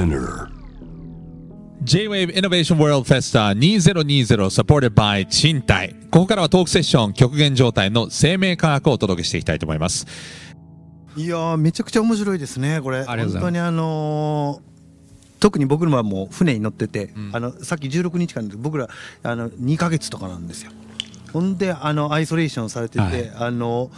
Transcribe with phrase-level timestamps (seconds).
[0.00, 0.48] Spinner.
[1.82, 10.06] J-Wave Innovation World Festa 2020 supported by 賃貸ここからはトークセッション極限状態の生命科学をお届けしていきたいと思います。
[11.16, 12.98] いやーめちゃくちゃ面白いですねこれ。
[12.98, 13.32] ありがとうございます。
[13.40, 14.70] 本当にあのー
[15.40, 17.30] 特に僕のはもう船に乗ってて、ん。
[17.32, 18.88] あのさっき16日間で僕ら
[19.22, 20.72] あの2ヶ月とかなんですよ。
[21.32, 23.32] ほんであのアイソレーションされてて、はい。
[23.36, 23.90] あの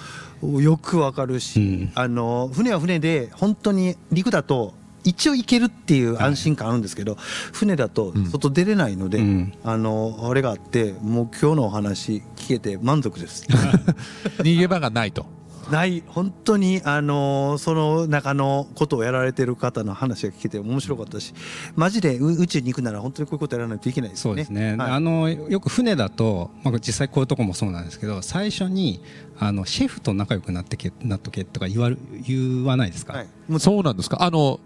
[0.60, 1.92] よくわかるし、うん。
[1.96, 7.16] あの船は船で本当に陸だと一応行けるっていう安心感あるんですけど、
[7.52, 8.26] 船だとん。
[8.26, 9.52] 外出れないので、うん。
[9.64, 13.46] あのあれがあってもう今日のお話聞けて満足です。
[14.38, 15.26] 逃げ場がないと。
[15.70, 21.32] ない本当にあのその中のことをやられてる方の話が聞けて面白かったし
[21.76, 24.22] マジでう宇宙に行くなら本当にこういうことやらないといけないですね。
[24.22, 24.90] そうですね、はい。
[24.90, 29.00] あのよく船だと、まあ、実際こういうとこもそうなんですけど最初に
[29.38, 34.22] あのシェフと仲良くなってけなっとけとか言わる言わないですか、はい、もうそうなんですか？
[34.22, 34.58] あの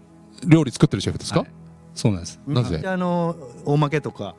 [0.45, 1.49] 料理作ってるシェフですか、はい。
[1.95, 2.39] そうなんです。
[2.45, 2.77] なぜ？
[2.79, 3.35] であの
[3.65, 4.35] 大負けとか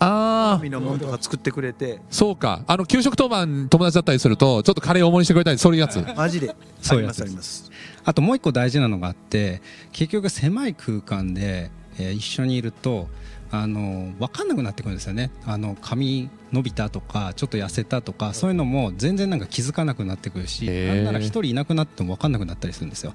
[0.00, 2.00] ああ海のものとか作ってくれて。
[2.10, 2.62] そうか。
[2.66, 6.00] あの給食当番友達だったりするとちょっとカレー大盛りしてくれたりそういうやつ？
[6.16, 6.54] マジで？
[6.80, 7.70] そういうやつあります
[8.04, 9.60] あともう一個大事なのがあって
[9.92, 13.08] 結局狭い空間で、えー一緒にいると
[13.50, 15.30] あの分かんなくなってくるんですよね。
[15.46, 23.14] あの髪伸びたとかちょっと痩せたとかそういうのも全然なんか気づかなくなってくるしなんなら一人いなくなっても分かんなくなったりするんですよ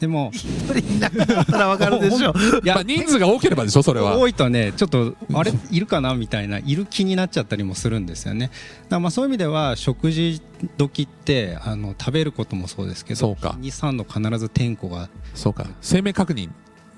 [0.00, 2.32] でも一人いなくなったらわかるでしょ。
[2.64, 4.16] いやまあ、人数が多ければでしょそれは。
[4.16, 5.52] 多いとねちょっとあれ？
[5.70, 6.14] いるかな？
[6.14, 8.50] みたいないる気になっちゃったりもするんですよね。
[8.88, 10.40] だまあそういう意味では食事
[10.78, 13.56] 時ってあの食べることもそうですけどそうか。
[13.60, 15.10] 23度必ず天候が。
[15.34, 15.66] そうか。
[15.82, 16.48] 生命確認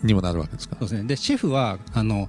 [0.05, 0.77] にもなるわけですか。
[0.79, 1.09] そうですね。
[1.09, 2.29] でシェフはあの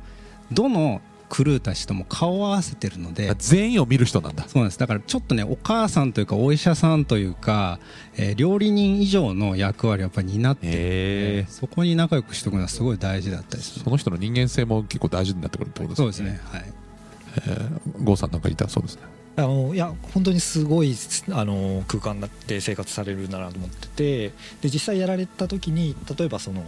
[0.51, 1.01] どの
[1.33, 3.27] クルーたちとも顔を合わせてるので。
[3.31, 4.43] あ全員を見る人なんだ。
[4.47, 4.77] そうなんです。
[4.77, 7.79] だからちょっとねお母さんというかお医者さんというか、
[8.17, 13.83] えー料理人以上の役割をやっぱり担っているそこに仲良くしておくのはすごい大事だったりする。
[13.83, 16.23] その人の人間性も結構大事になってくるってことですね。
[16.23, 18.03] そうですねはい。
[18.03, 18.69] 郷さんなんかいた？
[18.69, 19.01] そうですね。
[19.35, 20.95] あのいや本当にすごい
[21.31, 24.27] あの空間で生活されるなと思ってて
[24.61, 26.63] で実際やられた時に例えばその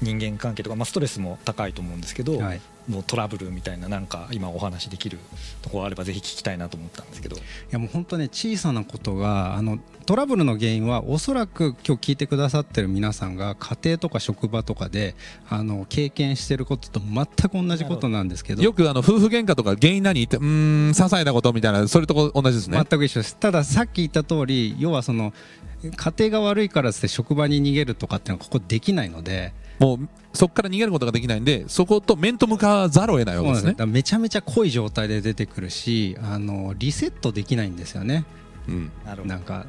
[0.00, 5.18] 人間関係とか、まあ、ストレスも高いと思うんですけど、はいもうトラブルみたいななんか今お話できる
[5.62, 7.36] ところあればぜひ聞きたいなと思ったんですけど。
[7.36, 7.40] い
[7.70, 15.14] やもう本当ね小さなことがあのトラブルの原因はおそらく今日聞いてくださってる皆さんが家庭とか職場とかで
[15.48, 18.62] あの経験してることと全く同じことなんですけど。
[18.62, 20.22] よくあの夫婦喧嘩とか原因何？
[20.22, 22.76] ってうーん些細なことみたいなそれとこ同じですね。
[22.76, 23.36] 全く一緒です。
[23.36, 25.32] たださっき言った通り要はその
[25.82, 33.72] 家庭が悪いからって職場に逃げるとかっていうのはここできないのでもうそこから逃げることができないんでそこと面と向かわざるを得ないわけですね。
[33.72, 38.24] だからめちゃめちゃ濃い状態で出てくるしあのリセットできないんですよね。
[38.68, 38.92] うん。
[39.04, 39.34] なるほど。
[39.34, 39.66] なんか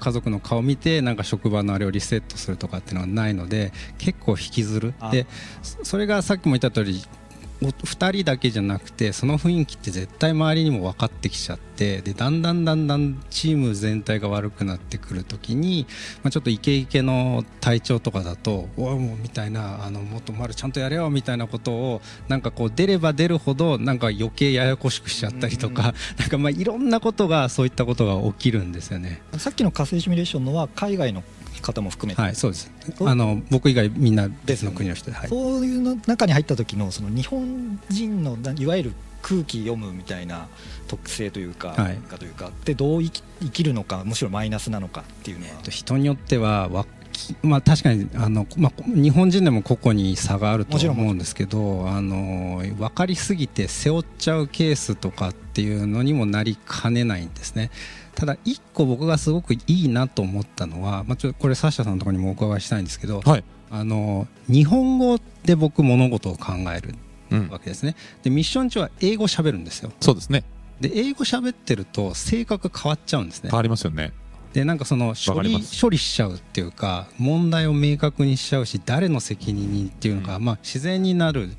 [0.00, 4.94] 家族の顔見てなんか職場のあれをリセットするとかっていうのはないので結構引きずる。
[5.00, 5.10] あ。
[5.10, 5.26] で
[5.62, 7.17] そそれがさっきも言った通りお
[7.60, 15.86] 2人だけじゃなくてその雰囲気って絶対周りにも分かってきちゃってでだんだんだんだんチーム全体が悪くなってくる時に、
[16.22, 29.20] まあ、ちょっとイケイケの隊長とかだと「おいもう」みたいなあの「もっと丸ちゃんとやれよ」みたいなことをなんかこう出れば出るほどなんか余計ややこしくしちゃったりとか、なんかまあいろんなことがそういったことが起きるんですよね。
[29.36, 31.22] さっきの火星シミュレーションのは海外の
[31.62, 32.70] 方も含めて、はい、そうです。
[33.00, 38.92] あの僕以外みんな別の国の人で、はい、そういうの中に入った時のその日本人のないわゆる
[39.22, 40.48] 空気読むみたいな
[40.86, 41.94] 特性というか、はい。
[41.94, 57.70] 文化というかってどう生き生きるのかむしろマイナスなのかっていうのは、人によってはわきまあ、確かにあの、まあ、日本人でも個々に差があると思うんですけどあの分かりすぎて背負っちゃうケースとかっていうのにもなりかねないんですね。
[58.14, 66.94] ただ一個僕がすごくいいなと思ったのは、まあ、ちょっとこれサッシャさんのところにもお伺いしたいんですけど、はいあの日本語で僕物事を考える
[67.30, 67.96] うんわけですね。
[68.22, 69.92] でミッション中は英語喋るんですよ。
[70.00, 70.44] そうですね
[70.80, 73.56] で英語喋ってると性格変わっちゃうんですね変。
[73.56, 74.12] わりますよね
[74.58, 81.50] でなんかその処理処理しちゃうっていうか問題を明確にしちゃうし誰の責任にっていうのが、まあ、自然になる。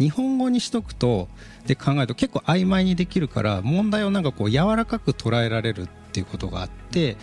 [0.00, 1.28] 日本語にしとくと
[1.68, 7.16] で考えると結構曖昧にできるから問題をなんかこう柔らかく捉えられるっていうことがあって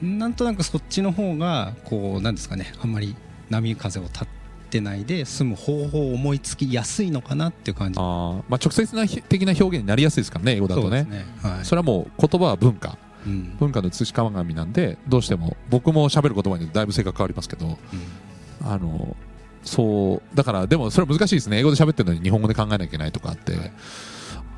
[0.00, 3.16] なんとなくそっちの方がこうなんですかねあんまり
[3.50, 4.28] 波風を立っ
[4.70, 7.98] てないで済む方法を思いつきやすいのかなっていう感じ。
[7.98, 11.02] あーまあ直接な的な表現になりやすいですからね英語だとね。
[11.02, 11.26] ね。
[11.42, 11.64] はい。
[11.64, 12.90] それはもう言葉は文化。
[13.02, 13.07] うん
[13.58, 17.76] 文化の写し鏡なんでどうしても僕も喋る言葉にだいぶ性格変わりますけどうん。
[18.60, 19.16] あの
[19.62, 21.58] そうだからでもそれは難しいですね。
[21.58, 23.52] 英語で喋ってるのに日本語で考えなきゃいけないとかあって、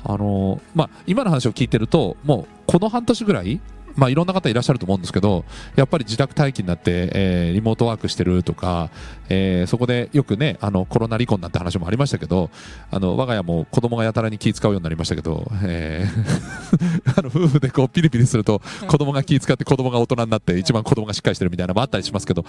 [0.03, 3.59] あのまあ今の話を聞いてるともうこの半年ぐらい
[3.95, 5.45] まあ、いろんな方いらっしゃると思うんですけど、
[5.75, 8.89] やっぱり自宅待機になって、えーリモートワークしてるとか、
[9.29, 12.49] えーそこでよくね、あの、コロナ離婚なんて話もありましたけど、
[12.89, 22.45] あの、我が家も子供がやたらに気使うようになりましたけど、えー あの、夫婦でこう、ピリピリすると、子供が気使って子供が大人になって、一番子供がしっかりしてるみたいなのもあったりしますけど、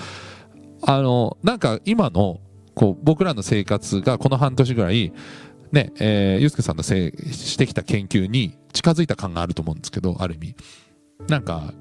[0.85, 2.41] あの、なんか今の、
[2.75, 5.13] こう、僕らの生活がこの半年ぐらい、
[5.73, 10.55] ね、えー、ゆうすけさんのせいしてきた研究に近づいた感があると思うんですけど、ある意味。
[11.29, 11.73] なんか、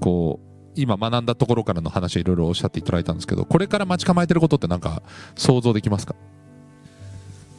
[0.00, 5.02] こう、今学んだところからの話いろいろおっしゃっていただいたんですけど、これから待ち構えてることってなんか
[5.34, 6.14] 想像できますか？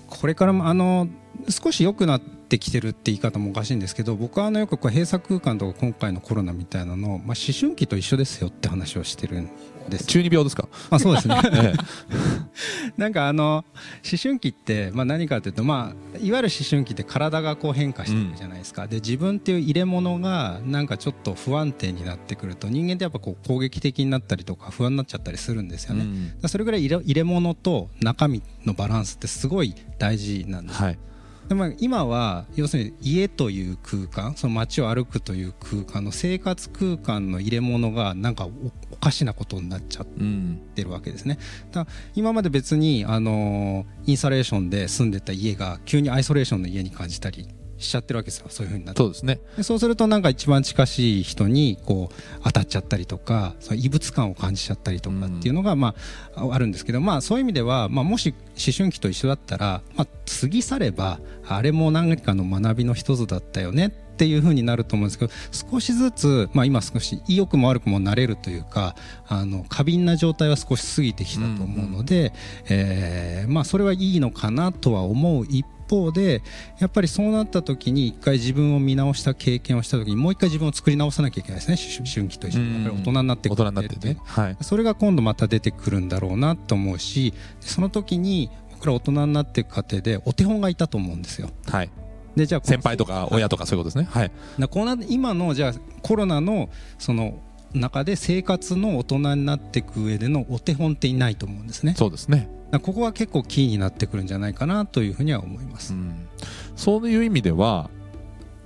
[0.05, 1.07] これからもあの
[1.49, 9.49] 少し良くなってきてるって言い方もおかしいんですけど僕はあのよくこう閉鎖空間とか今回のコロナみたいなのを、まあ、思春期と一緒ですよって話をしてるん
[9.89, 10.05] です。
[10.05, 10.67] 中二病ですか？
[10.89, 11.41] まあそうですね。
[11.53, 11.73] え
[12.97, 13.65] なんかあの
[14.09, 26.05] 思春期って、まあ、何かというと、まあ、いわゆる思春期って体がこう変化してくるじゃないですか、で自分っていう入れ物がなんかちょっと不安定になってくると人間ってやっぱこう攻撃的になったりとか不安になっちゃったりするんですよね、
[26.41, 26.49] うん。
[26.49, 30.99] それぐらい入れ入れ物と中身のバランスってすごい大事なんですはい。
[31.47, 38.51] でも今は要するに家という空間その街を歩くという空間の生活空間の入れ物がなんかお
[38.91, 41.37] おかしなことになっちゃってるわけですね。
[41.71, 48.99] だ今まで別に、あのーインサレーションで住んでた家が急にアイソレーションの家に感じたりしちゃってるわけですよそういうふうになって。
[48.99, 49.39] そうですね。
[49.55, 55.95] でそうするとなんか一番近しい人にこう当たっちゃったりとかその異物感を感じちゃったりとかっていうのがま
[56.35, 60.07] あああるんですけどまあそういう意味ではまあもし思春期と一緒だったらまあ
[60.41, 68.95] 過ぎ去ればあれも何かの学びの一つだったよねっていう風になると思うんですけど少しずつまあ今少し良くも悪くもなれるというか
[69.27, 72.33] あの過敏な状態は少し過ぎてきたと思うので、
[72.67, 76.41] えーまあそれはいいのかなとは思う一方で
[76.79, 84.17] やっぱりそうなった時に一回自分を見直した経験をした時にもう一回自分を作り直さなきゃいけないですね春期と一緒にやっぱり大人になってくる大人になっててね。
[84.25, 84.57] はい。
[84.61, 91.49] それが今度また出てくるんだろうなと思うしその時に僕ら大人になっていく過程でお手本がいたと思うんですよ。
[91.67, 91.89] はい。
[92.35, 94.09] でじゃあ先輩とか親とかそういうことですね。
[94.11, 94.31] はい。
[94.57, 95.73] なこうな今のじゃあ
[96.03, 96.69] コロナの
[96.99, 97.39] その
[97.73, 101.95] 中で生活の大人になっていく上でのお手本っていないと思うんですね。
[101.97, 102.49] そうですね。
[102.71, 105.93] ここは結構キーになってくるんじゃないかなというふうには思います。
[105.93, 106.27] うん。
[106.75, 107.89] そういう意味では、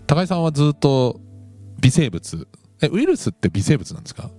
[0.08, 1.20] 高井さんはずっと
[1.80, 2.48] 微生物、
[2.82, 4.30] え、ウイルスって微生物なんですか？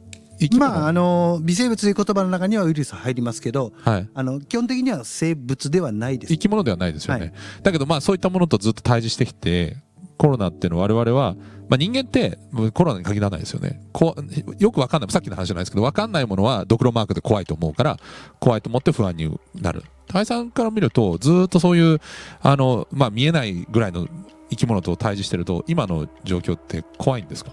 [0.40, 4.08] 生き物まああの微生物という言葉の中にはウイルス入りますけどはい。
[4.12, 7.20] あの基本的には生物ではないです生き物ではないですよね。
[7.20, 7.32] はい
[7.62, 9.76] だけどまあそういったものとずっと対峙してきて、
[10.22, 11.34] コロナっていうのは我々は、
[11.68, 13.80] まあ人間ってもうコロナに限らないですよね。
[13.92, 14.14] こ
[14.56, 17.96] よくわかんない、さっきの話じゃないですけど、わかんないものはドクロマークで怖いと思うから、
[18.38, 19.82] 怖いと思って不安になる。
[20.06, 22.00] 高井さんから見ると、ずっとそういう、
[22.40, 24.06] あの、まあ見えないぐらいの
[24.48, 27.52] 生き物と対峙してると、今の状況って怖いんですか？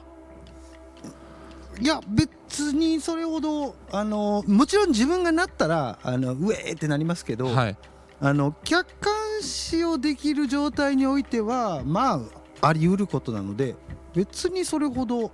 [1.81, 7.77] いや別にそれほどあのもちろん自分がなったらあのうえーってなりますけど、はい。
[8.21, 12.19] あの客観視をできる状態においてはまあ
[12.61, 13.75] あり得ることなので
[14.13, 15.31] 別にそれほど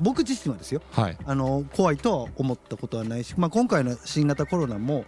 [0.00, 1.16] 僕自身はですよはい。
[1.24, 5.04] あの怖いとは思ったことはないし、まあ、今回の新型コロナも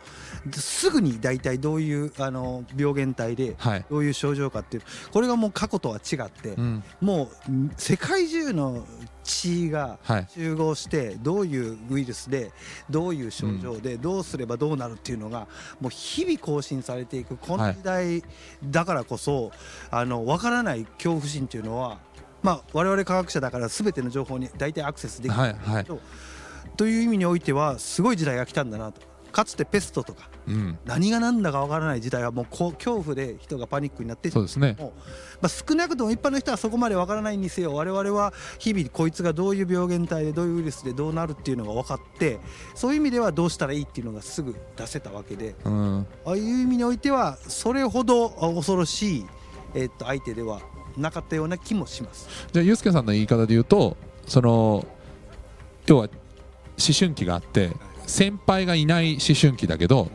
[0.53, 3.85] すぐに大体どういうあの病原体ではい。
[3.91, 6.85] どういう症状かっていうこれがもう過去とは違ってうん。
[7.01, 8.87] もう世界中の
[9.25, 10.27] 血がはい。
[10.29, 12.53] 集合してどういうウイルスで
[12.91, 15.49] どういう症状でどうすればどうなるっていうのが
[15.81, 18.23] もう日々更新されていくこの時代
[18.65, 19.51] だからこそ
[19.91, 21.99] あの分からない恐怖心っていうのは
[22.47, 25.55] まあ我々科学者だから全ての情報に大体アクセスできるはい。
[25.55, 25.85] はい。
[25.85, 25.99] と
[26.77, 29.01] という意味においてはすごい時代が来たんだなと
[29.33, 30.79] かつてペストとかうん。
[30.85, 34.77] 何が何だか分からない時代はもうこう恐怖で人がパニックになってそうですね。
[34.79, 34.93] もう
[35.41, 42.39] まあ、少なくとも一般の人はそこまでわからないにせよ我々は日々こいつがどういう病原体でどういうウイルスでどうなるっていうのが分かって
[42.77, 46.07] そういう意味ではどうしたらいいっていうのがすぐ出せたわけでうん。
[46.25, 49.27] ああいう意味においてはそれほどあ恐ろしい、
[49.75, 50.61] えーっと相手では
[50.97, 52.29] なかったような気もします。
[52.53, 54.87] じゃあ、ゆうすけさんの言い方で言うと、その、
[55.87, 57.71] 要は、思春期があって、
[58.07, 60.11] 先輩がいない思春期だけど、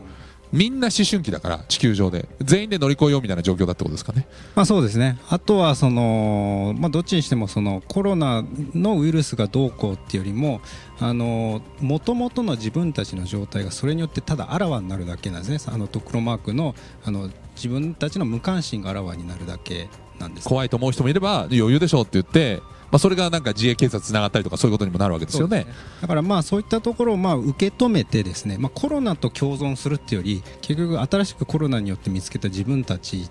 [0.52, 2.28] みんな思春期だから、地球上で。
[2.42, 4.26] 全員で乗り越えようみたいな状況だってことですかね。
[4.54, 5.18] まあそうですね。
[5.30, 10.60] あとはそのまあどっちにしてもそのコロナのウイルスがどうこうっていうよりも
[11.00, 15.74] あの元々の自分たちの状態がそれによってただあらわになるだけなんですね。
[15.74, 20.48] あのドクロマークのあの自分たちの無関心があらわになるだけなんです。
[20.48, 25.66] 怖いと思う人もいれば、余裕でしょうって言って、まあ、それがなんか自衛警察つながったりとか、そういうことにもなるわけですよね。
[26.02, 33.28] だからまあそういったところをまあ受け止めてですね、まあ、コロナと共存するっていうより結局新しくコロナによって見つけた自分たち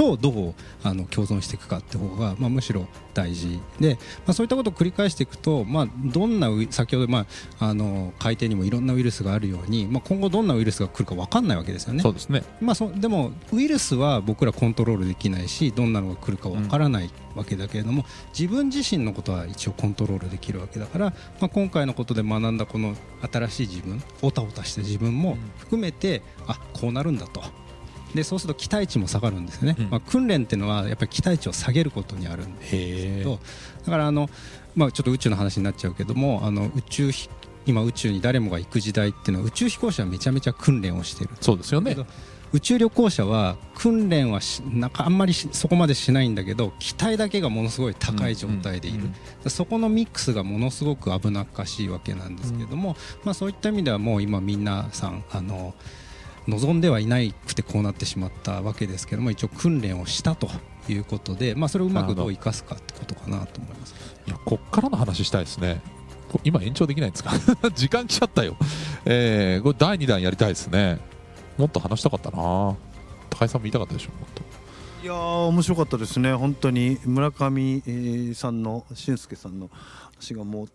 [0.00, 7.26] とどうあの共存していくかって方が、まあ、むしろ大事で、まあ、そういったことを繰り返していくと、まあ、どんな先ほど、ま
[7.58, 12.00] あ、あの海底にもいろんなウイルスがあるように、まあ、今後どんなウイルスが来るか分かんないわけですよね。
[12.00, 21.06] そうですね、まあ、そでもウイルスは僕らコントロールできないしどんなのが来るか分からないわけだけれども、うん、自分自身のことは一応コントロールできるわけだから、
[21.40, 22.96] まあ、今回のことで学んだこの
[23.30, 27.42] 新しい自分おたおたした自分も含めて、うん、あこうなるんだと。
[28.14, 33.38] でそうすると期待値も下がるんですよね、うん、まあ、訓練っていうのはやっぱり期待値を下げることにあるんですけど
[33.84, 34.28] だからあの、
[34.74, 37.10] まあ、ちょっと宇宙の話になっちゃうけどもあの宇宙
[37.66, 41.30] 今宇宙に誰もが行く時代っていうのは宇宙飛行士はめちゃめちゃ訓練をしてる。
[41.40, 41.96] そうですよね。
[42.52, 44.40] 宇宙旅行者は訓練は
[44.72, 49.14] なんかあんまりそこまでしないんだけど機体だけがものすごい高い状態でいる、うん
[49.44, 55.74] うん、そこのミックスがものすごく危なっかしいわけなんですけども、うん、まあ、そういった意味ではもう今皆さんあの
[56.48, 60.48] 望んではいないくてこうなってしまったわけですけども一応訓練をしたと
[60.88, 63.94] いうことで、まあ、それをうまくどう生かすかってことかなと思います
[64.26, 65.80] いやこっからの話したいですね。
[66.44, 67.32] 今延長できないんですか？
[67.74, 68.56] 時間来ちゃったよ、
[69.04, 70.98] えー、これ第2弾やりたいですね。
[71.58, 72.76] もっと話したかったな。
[73.30, 74.10] 高井さんも言いたかったでしょ？
[74.10, 74.42] もっと。
[75.02, 76.32] いや面白かったですね。
[76.34, 76.98] 本当に。
[77.04, 77.82] 村上
[78.34, 79.68] さんの俊介さんの
[80.14, 80.68] 話がもう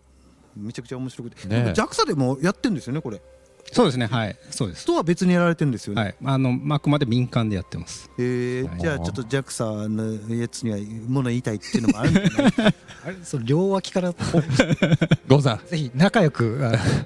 [0.56, 3.20] めちゃくちゃ面白くて、ね、JAXA でもやってるんですよねこれ
[3.72, 4.36] そうですねはい。
[4.50, 4.86] そうです。
[4.86, 8.10] とは別にやられてるんですよね、はい、あのあくまで民間でやってます。
[8.18, 12.52] えー、じゃあちょっと JAXA のやつにはもの言いたいっていうのもあるんじゃない
[13.06, 13.16] あれ？
[13.22, 14.14] その両脇から？
[15.28, 15.60] ゴンさん。
[15.66, 16.60] ぜひ仲良く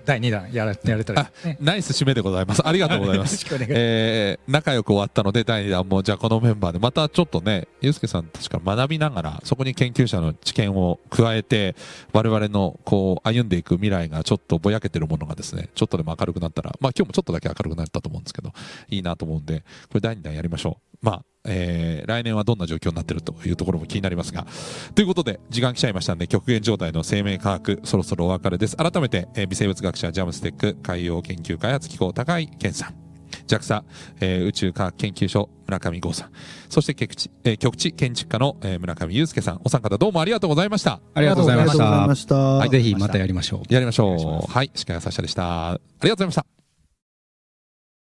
[0.04, 2.66] 第2弾やらやれたら、ね、ナイス締めでございます。
[2.66, 3.46] ありがとうございます。
[3.68, 11.74] えー、仲良く終わったので第2弾もじゃあこのメンバーでまたちょっとねユースケさん確か学びながらそこに研究者の知見を加えて
[12.12, 18.52] 我々のこう歩んでいく未来がちょっとぼやけてるものがですねちょっとでも明るくなったらまあ今日もちょっとだけ明るくなったと思うんですけど
[18.88, 20.90] いいなと思うんでこれ第2弾やりましょう。
[21.02, 24.46] まあえー、来年はどんな状況になってるというところも気になりますが。
[24.94, 28.76] ということで時間来ちゃいましたんで極限状態の生命科学そろそろお別れです。
[28.76, 33.09] 改めて、えー、微生物学者ジャムステック海洋研究開発機構高井健さん。
[33.46, 33.82] JAXA、
[34.20, 36.30] えー、宇宙科学研究所村上剛さん。
[36.68, 39.60] そして局地,、えー、局地建築家の、えー、村上祐介さん。
[39.64, 41.00] お三方どうもありがとうございました。
[41.14, 42.36] ありがとうございました。
[42.36, 43.72] はい、ぜひまたやりましょう。
[43.72, 45.70] やりましょうはい司会はサシャでした。
[45.70, 46.59] ありがとうございました